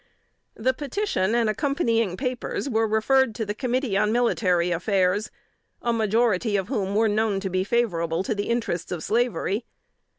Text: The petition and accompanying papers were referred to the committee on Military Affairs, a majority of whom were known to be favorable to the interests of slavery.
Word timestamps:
The 0.55 0.73
petition 0.73 1.35
and 1.35 1.47
accompanying 1.47 2.17
papers 2.17 2.67
were 2.67 2.87
referred 2.87 3.35
to 3.35 3.45
the 3.45 3.53
committee 3.53 3.95
on 3.95 4.11
Military 4.11 4.71
Affairs, 4.71 5.29
a 5.79 5.93
majority 5.93 6.57
of 6.57 6.69
whom 6.69 6.95
were 6.95 7.07
known 7.07 7.39
to 7.41 7.51
be 7.51 7.63
favorable 7.63 8.23
to 8.23 8.33
the 8.33 8.49
interests 8.49 8.91
of 8.91 9.03
slavery. 9.03 9.63